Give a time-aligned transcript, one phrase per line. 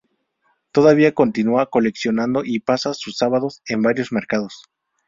[0.71, 4.63] Todavía continúa coleccionando y pasa sus sábados en varios mercados.